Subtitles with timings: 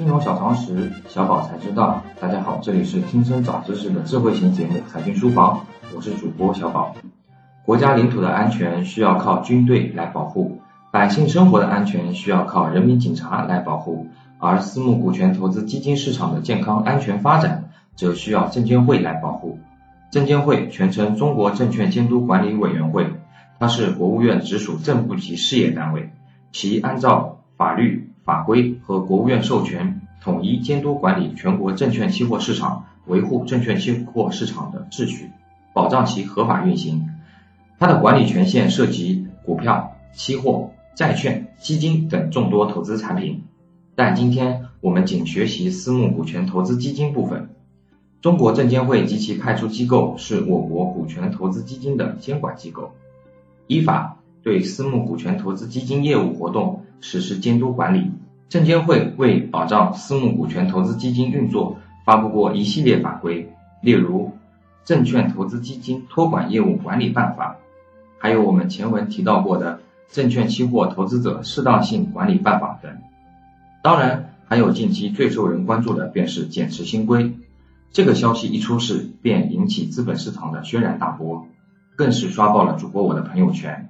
[0.00, 2.02] 金融小常识，小宝才知道。
[2.18, 5.58] 大家好，这里是听声长知识的智慧型节目《财经书房》，
[5.94, 6.94] 我是主播小宝。
[7.66, 10.58] 国家领土的安全需要靠军队来保护，
[10.90, 14.06] 百姓生活的安全需要靠人民警察来保护，
[14.38, 19.58] 而私募股权投资基金市场的健康安全发展，则需要证监会来保护。
[20.10, 23.06] 证监会全称中国证券监督管理委员会，
[23.58, 26.10] 它是国务院直属正部级事业单位，
[26.52, 28.06] 其按照法律。
[28.24, 35.30] 法规和国务院授权，统一监督管理全国证券期货市场，维护证券期货市场的秩序，
[35.72, 37.08] 保障其合法运行。
[37.78, 43.42] 它的管理权限涉及股票、期货、债券、基金等众多投资产品。
[43.94, 47.50] 但今天我们仅学习私募股权投资基金部分。
[48.20, 52.92] 中国证监会及其派出机构是我国股权投资基金的监管机构，
[53.66, 58.10] 依法对私募股权投资基金业务活动实施监督管理。
[58.48, 64.24] 证监会为保障私募股权投资基金运作，发布过一系列法规，例如
[64.84, 67.52] 《证券投资基金托管业务管理办法》，
[68.18, 69.80] 还有我们前文提到过的
[70.14, 72.92] 《证券期货投资者适当性管理办法》等。
[73.82, 77.34] 当然，还有近期最受人关注的便是减持新规。
[77.92, 81.46] 这个消息一出世，便引起资本市场的轩然大波，
[81.94, 83.88] 更是刷爆了主播我的朋友圈。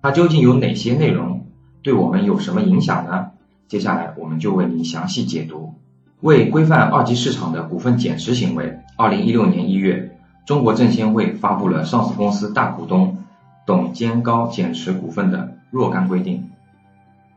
[0.00, 1.46] 它究竟有哪些内容？
[1.82, 3.30] 对我们有什么影响呢？
[3.66, 5.74] 接下来我们就为您详细解读。
[6.20, 13.18] 为规范二级市场的股份减持行为，二零一六年一月，中国证监会发布了上市公司大股东
[13.66, 16.50] 董监高减持股份的若干规定。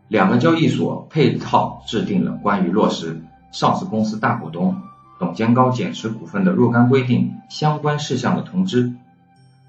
[0.07, 4.75] 两个交易所配套制定了关于落实上市公司大股东
[5.19, 8.93] 董监高减持股份的若干规定相关事项的通知。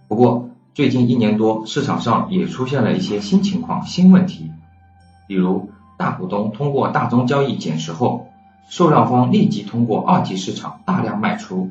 [0.09, 4.51] 不过，最近一年多，市场上也出现了一些新情况、新问题，
[5.27, 5.71] 比如。
[5.99, 8.27] 大股东通过大宗交易减持后，
[8.69, 11.69] 受让方立即通过二级市场大量卖出；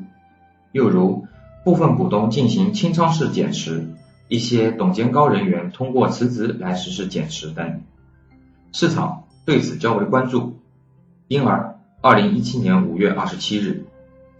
[0.70, 1.26] 又如
[1.64, 3.90] 部分股东进行清仓式减持，
[4.28, 7.82] 一些董监高人员通过辞职来实施减持等，
[8.72, 10.56] 市场对此较为关注。
[11.28, 13.84] 因而，二零一七年五月二十七日，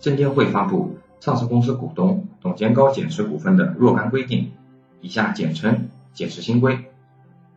[0.01, 4.41] 证监会发布《上市公司股东董监高减持股份的若干规定》
[5.01, 6.87] （以下简称减持新规），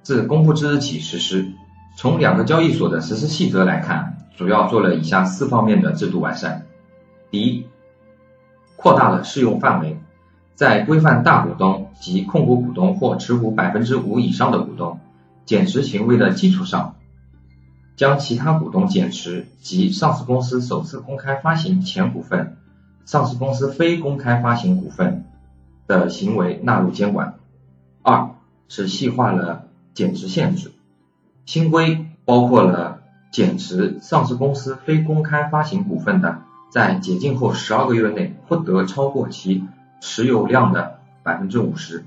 [0.04, 1.52] 自公布之日起实施。
[1.98, 6.68] 从两个交易所的实施细则来看，主要做了以下四方面的制度完善。
[7.32, 7.66] 第一，
[8.76, 9.98] 扩大了适用范围，
[10.54, 15.00] 在规范大股东及控股股东或持股百分之五以上的股东
[15.44, 16.98] 减持行为的基础上，
[17.96, 22.58] 将其他股东减持及上市公司首次公开发行前股份、
[23.06, 25.26] 上市公司非公开发行股份
[25.88, 27.36] 的行为纳入监管。
[28.02, 28.32] 二
[28.68, 30.72] 是细化了减持限制。
[31.46, 33.02] 新规包括了
[33.32, 39.64] 减持上市公司非公开发行股份的，在解禁后十二个月内不得超过其
[40.02, 42.04] 持有量的百分之五十；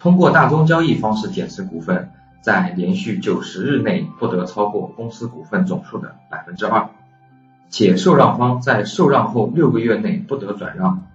[0.00, 2.10] 通过大宗交易方式减持股份，
[2.42, 6.88] 在连续九十日内不得超过公司股份总数的百分之二；
[7.72, 11.08] 且受让方在受让后六个月内不得转让。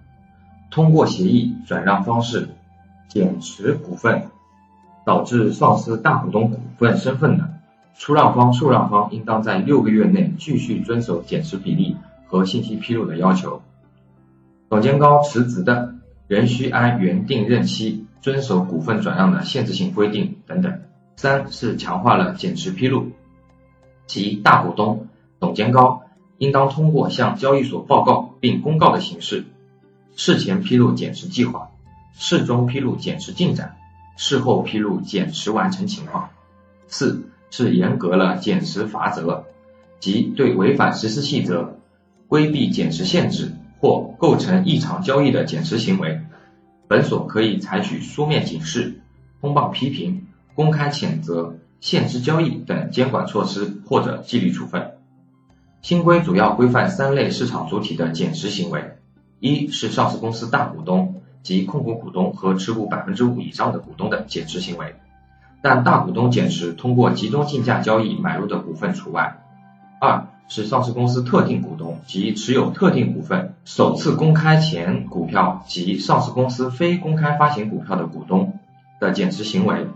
[0.70, 2.50] 通过协议转让方式
[3.08, 4.24] 减持股份。
[5.04, 7.48] 导致丧失大股东股份身份的
[7.96, 11.96] 出让方、受让方，应当在六个月内继续遵守减持比例
[12.26, 13.62] 和信息披露的要求。
[14.68, 15.94] 董监高辞职的，
[16.26, 20.78] 仍需按原定任期遵守股份转让的限制性规定等等。
[21.16, 23.06] 三是强化了减持披露，
[24.06, 25.06] 即大股东
[25.40, 26.02] 董监高
[26.38, 29.44] 应当通过向交易所报告并公告的形式，
[30.16, 31.70] 事前披露减持计划，
[32.16, 33.76] 事中披露减持进展。
[34.16, 36.30] 事后披露减持完成情况。
[36.88, 39.44] 四是严格了减持罚则，
[40.00, 41.78] 即对违反实施细则、
[42.26, 46.20] 规避减持限制或构成异常交易的减持行为，
[46.88, 49.00] 本所可以采取书面警示、
[49.40, 50.26] 通报批评、
[50.56, 54.97] 公开谴责、限制交易等监管措施或者纪律处分。
[55.82, 58.98] 新规主要规范三类市场主体的减持行为：
[59.40, 61.14] 一是上市公司大股东。
[61.40, 64.96] 及控股股东和持股百分之五以上的股东的减持行为，
[65.62, 69.38] 但大股东减持通过集中竞价交易买入的股份除外。
[70.00, 78.58] 二是上市公司特定股东及持有特定股份首次公开前股票及上市公司非公开发行股票的股东
[79.00, 79.86] 的减持行为。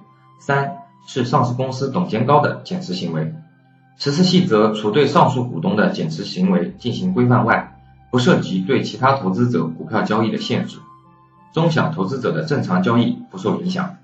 [0.40, 3.34] 三是上市公司董监高的减持行为。
[3.98, 7.78] 实施细则除对上述股东的减持行为进行规范外，
[8.10, 10.78] 不涉及对其他投资者股票交易的限制。
[11.52, 13.96] 中小投资者的正常交易不受影响，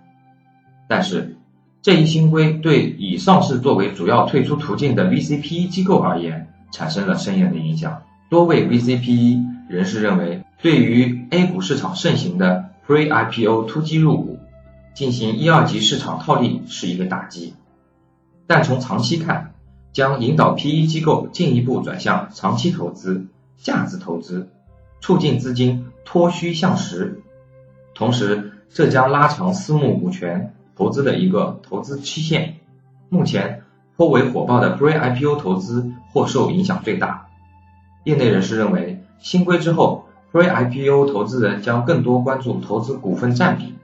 [0.87, 1.37] 但是
[1.81, 8.03] 这一新规对以上市作为主要退出途径的 VCPE 机构而言，产生了深远的影响。
[8.29, 14.39] 多位 VCPE 人士认为，对于 A 股市场盛行的 Pre-IPO 突击入股，
[14.95, 17.55] 进行一二级市场套利是一个打击。
[18.47, 19.48] 但从长期看，
[19.93, 23.27] 将引导 PE 机构进一步转向长期投资、
[23.57, 24.49] 价值投资，
[25.01, 27.21] 促进资金脱虚向实。
[27.95, 32.57] 同时，这将拉长私募股权投资的一个投资期限。
[33.09, 33.63] 目前
[33.97, 37.27] 颇为火爆的 Pre-IPO 投资或受影响最大。
[38.05, 43.75] 业内人士认为，新规之后，Pre-IPO 投资人将更多关注投资股份占比，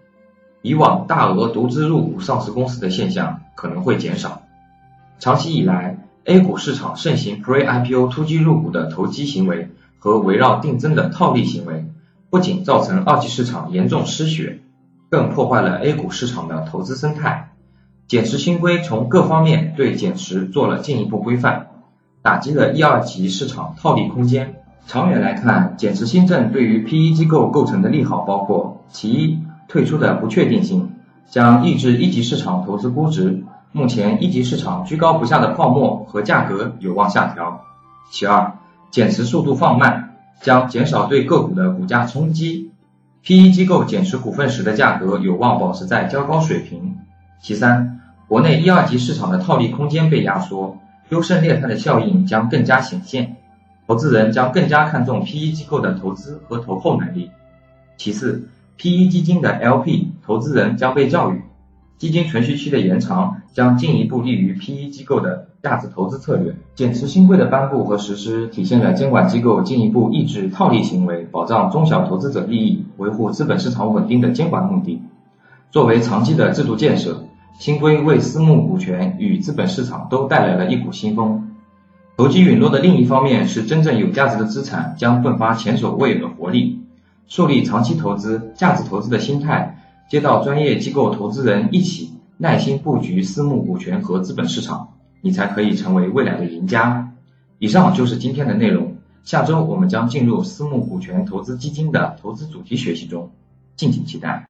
[0.62, 4.42] 以往大额独资入股上市公司的现象可能会减少。
[5.24, 11.86] 长期以来，A 股市场盛行 Pre-IPO 突击入股的投机行为和围绕定增的套利行为，
[12.28, 14.60] 不仅造成二级市场严重失血，
[15.08, 17.52] 更破坏了 A 股市场的投资生态。
[18.06, 21.68] 减持新规从各方面对减持做了进一步规范，
[22.20, 24.56] 打击了一二级市场套利空间。
[24.86, 29.38] 长远来看，减持新政对于 PE 机构构成的利好包括：其一，
[29.68, 30.92] 退出的不确定性，
[31.30, 33.42] 将抑制一级市场投资估值。
[33.76, 37.64] 目前一级市场居高不下的泡沫和价格有望下调。
[38.08, 38.52] 其二，
[38.92, 42.70] 减持速度放慢，将减少对个股的股价冲击。
[43.24, 46.98] PE 机构减持股份时的价格有望保持在较高水平。
[47.42, 50.78] 其三，国内一二级市场的套利空间被压缩，
[51.08, 53.38] 优胜劣汰的效应将更加显现，
[53.88, 57.32] 投资人将更加看重 PE 机构的投资和投后能力。
[57.96, 61.42] 其次，PE 基金的 LP 投资人将被教育。
[61.96, 66.54] 基金存续期的延长将进一步利于 PE 机构的价值投资策略。
[66.74, 75.00] 减持新规的颁布和实施，体现了监管机构进一步抑制套利行为、保障中小投资者利益、维护资本市场稳定的监管目的。
[75.70, 77.24] 作为长期的制度建设，
[77.58, 81.54] 新规为私募股权与资本市场都带来了一股新风。
[82.16, 86.80] 投机陨落的另一方面是，真正有价值的资产将迸发前所未有的活力。
[87.26, 89.73] 树立长期投资、价值投资的心态。
[90.14, 94.90] 接到专业机构投资人一起耐心布局私募股权和资本市场，
[95.20, 97.12] 你才可以成为未来的赢家。
[97.58, 103.32] 以上就是今天的内容，下周我们将进入私募股权投资基金的投资主题学习中，
[103.74, 104.40] 敬请期待。